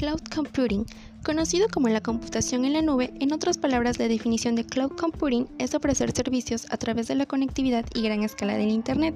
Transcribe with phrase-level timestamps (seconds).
[0.00, 0.86] Cloud Computing,
[1.22, 5.46] conocido como la computación en la nube, en otras palabras la definición de Cloud Computing
[5.58, 9.14] es ofrecer servicios a través de la conectividad y gran escala del Internet.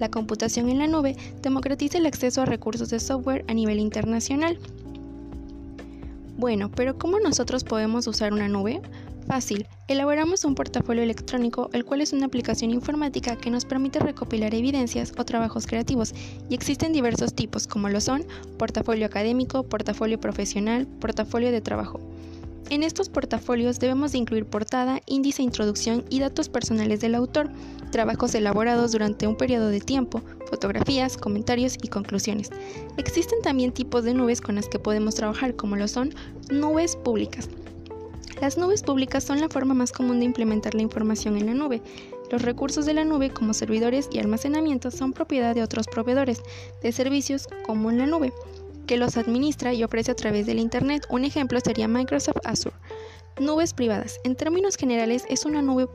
[0.00, 4.58] La computación en la nube democratiza el acceso a recursos de software a nivel internacional.
[6.36, 8.82] Bueno, pero ¿cómo nosotros podemos usar una nube?
[9.26, 14.54] Fácil, elaboramos un portafolio electrónico, el cual es una aplicación informática que nos permite recopilar
[14.54, 16.14] evidencias o trabajos creativos,
[16.50, 18.24] y existen diversos tipos, como lo son
[18.58, 22.00] portafolio académico, portafolio profesional, portafolio de trabajo.
[22.70, 27.50] En estos portafolios debemos de incluir portada, índice, introducción y datos personales del autor,
[27.92, 32.50] trabajos elaborados durante un periodo de tiempo, fotografías, comentarios y conclusiones.
[32.98, 36.14] Existen también tipos de nubes con las que podemos trabajar, como lo son
[36.50, 37.48] nubes públicas.
[38.40, 41.80] Las nubes públicas son la forma más común de implementar la información en la nube.
[42.30, 46.42] Los recursos de la nube como servidores y almacenamiento son propiedad de otros proveedores
[46.82, 48.32] de servicios como en la nube,
[48.86, 51.06] que los administra y ofrece a través del Internet.
[51.08, 52.76] Un ejemplo sería Microsoft Azure.
[53.40, 54.20] Nubes privadas.
[54.24, 55.88] En términos generales es una nube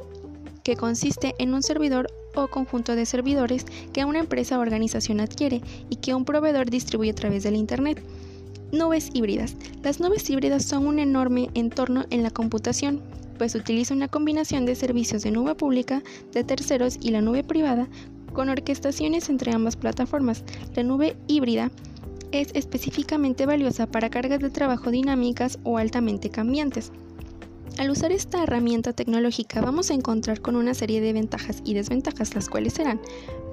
[0.63, 5.61] que consiste en un servidor o conjunto de servidores que una empresa o organización adquiere
[5.89, 8.01] y que un proveedor distribuye a través del Internet.
[8.71, 9.55] Nubes híbridas.
[9.81, 13.01] Las nubes híbridas son un enorme entorno en la computación,
[13.39, 16.03] pues utiliza una combinación de servicios de nube pública,
[16.33, 17.87] de terceros y la nube privada,
[18.33, 20.43] con orquestaciones entre ambas plataformas.
[20.75, 21.71] La nube híbrida
[22.31, 26.91] es específicamente valiosa para cargas de trabajo dinámicas o altamente cambiantes.
[27.79, 32.35] Al usar esta herramienta tecnológica vamos a encontrar con una serie de ventajas y desventajas,
[32.35, 32.99] las cuales serán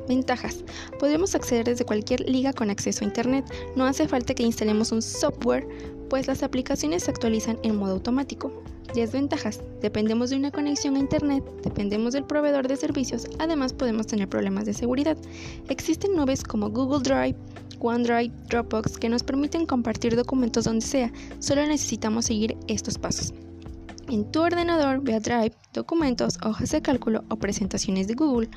[0.09, 0.65] Ventajas.
[0.99, 3.45] Podemos acceder desde cualquier liga con acceso a Internet.
[3.77, 5.67] No hace falta que instalemos un software,
[6.09, 8.53] pues las aplicaciones se actualizan en modo automático.
[8.95, 9.61] Desventajas.
[9.83, 14.65] Dependemos de una conexión a Internet, dependemos del proveedor de servicios, además podemos tener problemas
[14.65, 15.17] de seguridad.
[15.69, 17.37] Existen nubes como Google Drive,
[17.81, 23.35] OneDrive, Dropbox que nos permiten compartir documentos donde sea, solo necesitamos seguir estos pasos.
[24.09, 28.49] En tu ordenador, ve a Drive, documentos, hojas de cálculo o presentaciones de Google.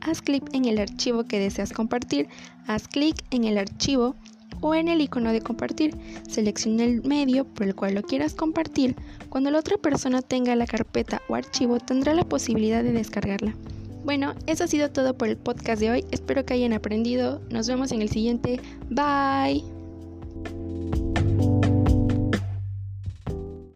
[0.00, 2.28] Haz clic en el archivo que deseas compartir,
[2.66, 4.14] haz clic en el archivo
[4.60, 5.96] o en el icono de compartir.
[6.28, 8.96] Selecciona el medio por el cual lo quieras compartir.
[9.30, 13.54] Cuando la otra persona tenga la carpeta o archivo, tendrá la posibilidad de descargarla.
[14.04, 16.04] Bueno, eso ha sido todo por el podcast de hoy.
[16.10, 17.40] Espero que hayan aprendido.
[17.50, 18.60] Nos vemos en el siguiente.
[18.90, 19.77] Bye.